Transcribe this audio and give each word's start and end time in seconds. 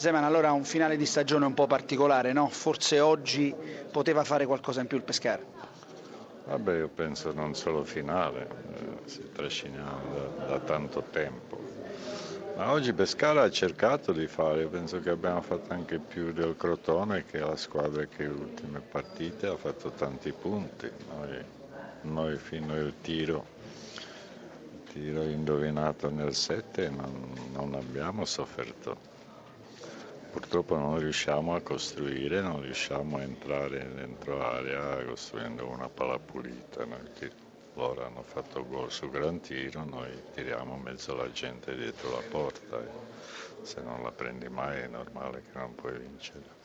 Zeman, 0.00 0.24
allora 0.24 0.52
un 0.52 0.64
finale 0.64 0.96
di 0.96 1.04
stagione 1.04 1.44
un 1.44 1.52
po' 1.52 1.66
particolare, 1.66 2.32
no? 2.32 2.48
Forse 2.48 3.00
oggi 3.00 3.54
poteva 3.90 4.24
fare 4.24 4.46
qualcosa 4.46 4.80
in 4.80 4.86
più 4.86 4.96
il 4.96 5.02
Pescara. 5.02 5.42
Vabbè, 6.46 6.78
io 6.78 6.88
penso 6.88 7.34
non 7.34 7.54
solo 7.54 7.84
finale, 7.84 8.48
eh, 8.48 8.86
si 9.04 9.30
trascina 9.30 10.00
da, 10.10 10.46
da, 10.46 10.58
tanto 10.60 11.04
tempo. 11.10 11.60
Ma 12.56 12.70
oggi 12.72 12.94
Pescara 12.94 13.42
ha 13.42 13.50
cercato 13.50 14.12
di 14.12 14.26
fare, 14.26 14.62
io 14.62 14.70
penso 14.70 15.00
che 15.00 15.10
abbiamo 15.10 15.42
fatto 15.42 15.70
anche 15.74 15.98
più 15.98 16.32
del 16.32 16.56
Crotone 16.56 17.26
che 17.26 17.36
è 17.36 17.44
la 17.44 17.56
squadra 17.56 18.06
che 18.06 18.22
le 18.22 18.28
ultime 18.32 18.80
partite 18.80 19.48
ha 19.48 19.56
fatto 19.58 19.90
tanti 19.90 20.32
punti. 20.32 20.90
Noi, 21.14 21.44
noi 22.04 22.38
fino 22.38 22.72
al 22.72 22.94
tiro, 23.02 23.44
tiro 24.90 25.24
indovinato 25.24 26.08
nel 26.08 26.34
7 26.34 26.88
non, 26.88 27.34
non 27.52 27.74
abbiamo 27.74 28.24
sofferto 28.24 29.10
purtroppo 30.30 30.76
non 30.76 30.98
riusciamo 30.98 31.54
a 31.54 31.60
costruire, 31.60 32.40
non 32.40 32.62
riusciamo 32.62 33.18
a 33.18 33.22
entrare 33.22 33.92
dentro 33.94 34.38
l'area 34.38 35.04
costruendo 35.04 35.66
una 35.68 35.88
palla 35.88 36.18
pulita. 36.18 36.86
loro 37.74 38.04
hanno 38.04 38.22
fatto 38.22 38.66
gol 38.66 38.90
su 38.90 39.08
gran 39.10 39.40
tiro, 39.40 39.84
noi 39.84 40.10
tiriamo 40.34 40.76
mezzo 40.76 41.14
la 41.14 41.30
gente 41.30 41.76
dietro 41.76 42.10
la 42.10 42.22
porta 42.28 43.18
se 43.62 43.80
non 43.82 44.02
la 44.02 44.10
prendi 44.10 44.48
mai 44.48 44.80
è 44.80 44.86
normale 44.86 45.42
che 45.42 45.58
non 45.58 45.74
puoi 45.74 45.98
vincere. 45.98 46.58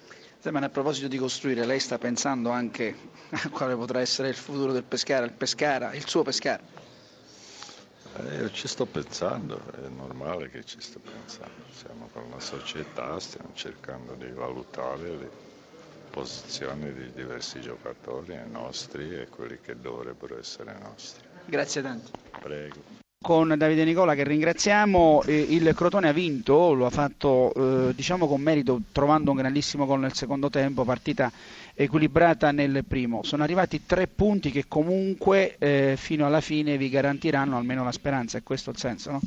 Ma 0.51 0.59
a 0.59 0.69
proposito 0.69 1.07
di 1.07 1.17
costruire, 1.17 1.65
lei 1.65 1.79
sta 1.79 1.97
pensando 1.97 2.51
anche 2.51 2.95
a 3.31 3.49
quale 3.49 3.75
potrà 3.75 3.99
essere 3.99 4.29
il 4.29 4.35
futuro 4.35 4.73
del 4.73 4.83
Pescara, 4.83 5.25
il 5.25 5.31
Pescara, 5.31 5.93
il 5.95 6.07
suo 6.07 6.21
Pescara? 6.21 6.61
Eh, 8.17 8.35
io 8.37 8.51
ci 8.51 8.67
sto 8.67 8.85
pensando, 8.85 9.59
è 9.73 9.87
normale 9.89 10.49
che 10.49 10.63
ci 10.63 10.79
sto 10.79 10.99
pensando. 10.99 11.51
Siamo 11.73 12.07
con 12.13 12.29
la 12.29 12.39
società, 12.39 13.19
stiamo 13.19 13.51
cercando 13.53 14.13
di 14.13 14.29
valutare 14.31 15.09
le 15.17 15.29
posizioni 16.11 16.93
di 16.93 17.11
diversi 17.11 17.59
giocatori, 17.59 18.39
nostri 18.49 19.19
e 19.19 19.27
quelli 19.27 19.59
che 19.59 19.77
dovrebbero 19.79 20.39
essere 20.39 20.77
nostri. 20.79 21.25
Grazie 21.45 21.81
tanto. 21.81 22.11
Prego 22.39 23.04
con 23.25 23.55
Davide 23.57 23.85
Nicola 23.85 24.13
che 24.13 24.23
ringraziamo. 24.23 25.23
il 25.25 25.73
Crotone 25.73 26.09
ha 26.09 26.11
vinto, 26.11 26.73
lo 26.73 26.85
ha 26.85 26.91
fatto 26.91 27.51
eh, 27.55 27.95
diciamo 27.95 28.27
con 28.27 28.39
merito 28.39 28.81
trovando 28.91 29.31
un 29.31 29.37
grandissimo 29.37 29.87
gol 29.87 30.01
nel 30.01 30.13
secondo 30.13 30.51
tempo, 30.51 30.83
partita 30.83 31.31
equilibrata 31.73 32.51
nel 32.51 32.85
primo. 32.87 33.23
Sono 33.23 33.41
arrivati 33.41 33.83
tre 33.87 34.05
punti 34.05 34.51
che 34.51 34.65
comunque 34.67 35.55
eh, 35.57 35.95
fino 35.97 36.27
alla 36.27 36.39
fine 36.39 36.77
vi 36.77 36.87
garantiranno 36.87 37.57
almeno 37.57 37.83
la 37.83 37.91
speranza, 37.91 38.37
è 38.37 38.43
questo 38.43 38.69
il 38.69 38.77
senso, 38.77 39.09
no? 39.09 39.21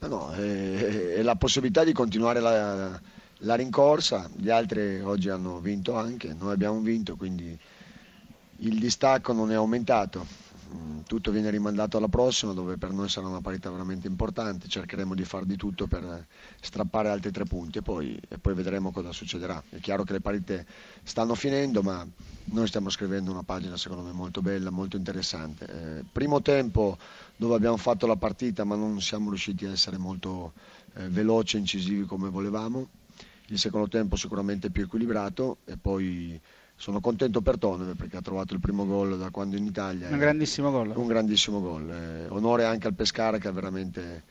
No, 0.00 0.32
è, 0.32 1.14
è 1.14 1.22
la 1.22 1.36
possibilità 1.36 1.84
di 1.84 1.92
continuare 1.92 2.40
la, 2.40 3.00
la 3.36 3.54
rincorsa, 3.54 4.28
gli 4.34 4.50
altri 4.50 4.98
oggi 4.98 5.28
hanno 5.28 5.60
vinto 5.60 5.94
anche, 5.94 6.34
noi 6.36 6.54
abbiamo 6.54 6.80
vinto, 6.80 7.14
quindi 7.14 7.56
il 8.56 8.78
distacco 8.80 9.32
non 9.32 9.52
è 9.52 9.54
aumentato 9.54 10.39
tutto 11.10 11.32
viene 11.32 11.50
rimandato 11.50 11.96
alla 11.96 12.06
prossima 12.06 12.52
dove 12.52 12.76
per 12.76 12.92
noi 12.92 13.08
sarà 13.08 13.26
una 13.26 13.40
parità 13.40 13.68
veramente 13.68 14.06
importante, 14.06 14.68
cercheremo 14.68 15.16
di 15.16 15.24
fare 15.24 15.44
di 15.44 15.56
tutto 15.56 15.88
per 15.88 16.24
strappare 16.60 17.08
altri 17.08 17.32
tre 17.32 17.42
punti 17.46 17.78
e 17.78 17.82
poi, 17.82 18.16
e 18.28 18.38
poi, 18.38 18.54
vedremo 18.54 18.92
cosa 18.92 19.10
succederà. 19.10 19.60
È 19.70 19.80
chiaro 19.80 20.04
che 20.04 20.12
le 20.12 20.20
partite 20.20 20.64
stanno 21.02 21.34
finendo 21.34 21.82
ma 21.82 22.06
noi 22.44 22.68
stiamo 22.68 22.90
scrivendo 22.90 23.32
una 23.32 23.42
pagina 23.42 23.76
secondo 23.76 24.04
me 24.04 24.12
molto 24.12 24.40
bella, 24.40 24.70
molto 24.70 24.96
interessante. 24.96 25.66
Eh, 25.98 26.04
primo 26.12 26.42
tempo 26.42 26.96
dove 27.34 27.56
abbiamo 27.56 27.76
fatto 27.76 28.06
la 28.06 28.14
partita 28.14 28.62
ma 28.62 28.76
non 28.76 29.00
siamo 29.00 29.30
riusciti 29.30 29.66
a 29.66 29.72
essere 29.72 29.98
molto 29.98 30.52
eh, 30.94 31.08
veloci 31.08 31.56
e 31.56 31.58
incisivi 31.58 32.04
come 32.04 32.28
volevamo, 32.28 32.86
il 33.48 33.58
secondo 33.58 33.88
tempo 33.88 34.14
sicuramente 34.14 34.70
più 34.70 34.84
equilibrato 34.84 35.56
e 35.64 35.76
poi 35.76 36.40
sono 36.80 37.00
contento 37.00 37.42
per 37.42 37.58
Tonove 37.58 37.94
perché 37.94 38.16
ha 38.16 38.22
trovato 38.22 38.54
il 38.54 38.60
primo 38.60 38.86
gol 38.86 39.18
da 39.18 39.28
quando 39.28 39.54
in 39.54 39.66
Italia. 39.66 40.08
Un 40.08 40.16
grandissimo 40.16 40.70
gol. 40.70 40.90
Un 40.96 41.06
grandissimo 41.06 41.60
gol. 41.60 41.90
Eh, 41.90 42.26
onore 42.30 42.64
anche 42.64 42.86
al 42.86 42.94
Pescara 42.94 43.36
che 43.36 43.48
ha 43.48 43.52
veramente 43.52 44.22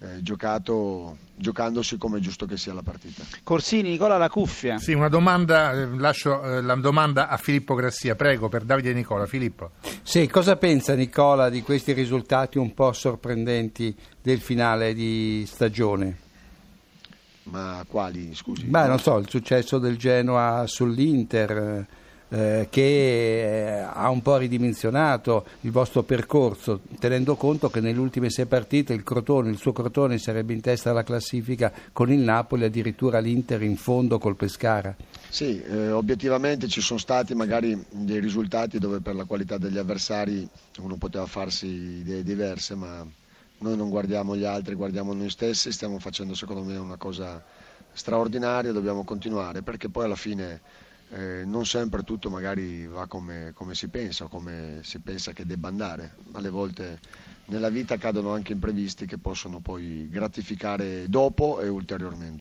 eh, 0.00 0.22
giocato 0.22 1.18
giocandosi 1.36 1.98
come 1.98 2.16
è 2.16 2.20
giusto 2.22 2.46
che 2.46 2.56
sia 2.56 2.72
la 2.72 2.80
partita. 2.80 3.24
Corsini, 3.44 3.90
Nicola 3.90 4.16
la 4.16 4.30
cuffia. 4.30 4.78
Sì, 4.78 4.94
una 4.94 5.10
domanda, 5.10 5.72
eh, 5.72 5.98
lascio 5.98 6.42
eh, 6.42 6.62
la 6.62 6.76
domanda 6.76 7.28
a 7.28 7.36
Filippo 7.36 7.74
Grassia, 7.74 8.14
prego, 8.14 8.48
per 8.48 8.64
Davide 8.64 8.90
e 8.90 8.94
Nicola. 8.94 9.26
Filippo. 9.26 9.72
Sì, 10.02 10.26
cosa 10.28 10.56
pensa 10.56 10.94
Nicola 10.94 11.50
di 11.50 11.60
questi 11.60 11.92
risultati 11.92 12.56
un 12.56 12.72
po' 12.72 12.94
sorprendenti 12.94 13.94
del 14.22 14.40
finale 14.40 14.94
di 14.94 15.44
stagione? 15.46 16.26
Ma 17.50 17.84
quali, 17.88 18.34
scusi? 18.34 18.64
Beh, 18.64 18.86
non 18.86 18.98
so, 18.98 19.16
il 19.18 19.28
successo 19.28 19.78
del 19.78 19.96
Genoa 19.96 20.64
sull'Inter, 20.66 21.86
eh, 22.30 22.66
che 22.70 23.86
ha 23.90 24.10
un 24.10 24.20
po' 24.20 24.36
ridimensionato 24.36 25.46
il 25.62 25.70
vostro 25.70 26.02
percorso, 26.02 26.80
tenendo 26.98 27.36
conto 27.36 27.70
che 27.70 27.80
nelle 27.80 27.98
ultime 27.98 28.28
sei 28.28 28.46
partite 28.46 28.92
il, 28.92 29.02
Crotone, 29.02 29.50
il 29.50 29.56
suo 29.56 29.72
Crotone 29.72 30.18
sarebbe 30.18 30.52
in 30.52 30.60
testa 30.60 30.90
alla 30.90 31.04
classifica 31.04 31.72
con 31.92 32.12
il 32.12 32.20
Napoli, 32.20 32.64
addirittura 32.64 33.18
l'Inter 33.18 33.62
in 33.62 33.76
fondo 33.76 34.18
col 34.18 34.36
Pescara. 34.36 34.94
Sì, 35.30 35.62
eh, 35.62 35.90
obiettivamente 35.90 36.68
ci 36.68 36.80
sono 36.80 36.98
stati 36.98 37.34
magari 37.34 37.82
dei 37.90 38.20
risultati 38.20 38.78
dove 38.78 39.00
per 39.00 39.14
la 39.14 39.24
qualità 39.24 39.58
degli 39.58 39.78
avversari 39.78 40.46
uno 40.80 40.96
poteva 40.96 41.26
farsi 41.26 41.66
idee 41.66 42.22
diverse, 42.22 42.74
ma 42.74 43.06
noi 43.58 43.76
non 43.76 43.88
guardiamo 43.88 44.36
gli 44.36 44.44
altri, 44.44 44.74
guardiamo 44.74 45.12
noi 45.12 45.30
stessi, 45.30 45.72
stiamo 45.72 45.98
facendo 45.98 46.34
secondo 46.34 46.62
me 46.62 46.76
una 46.76 46.96
cosa 46.96 47.42
straordinaria, 47.92 48.72
dobbiamo 48.72 49.04
continuare 49.04 49.62
perché 49.62 49.88
poi 49.88 50.04
alla 50.04 50.16
fine 50.16 50.60
eh, 51.10 51.44
non 51.44 51.66
sempre 51.66 52.02
tutto 52.02 52.30
magari 52.30 52.86
va 52.86 53.06
come, 53.06 53.52
come 53.54 53.74
si 53.74 53.88
pensa 53.88 54.24
o 54.24 54.28
come 54.28 54.80
si 54.82 55.00
pensa 55.00 55.32
che 55.32 55.46
debba 55.46 55.68
andare, 55.68 56.16
alle 56.32 56.50
volte 56.50 57.00
nella 57.46 57.70
vita 57.70 57.94
accadono 57.94 58.32
anche 58.32 58.52
imprevisti 58.52 59.06
che 59.06 59.18
possono 59.18 59.60
poi 59.60 60.08
gratificare 60.10 61.08
dopo 61.08 61.60
e 61.60 61.68
ulteriormente. 61.68 62.36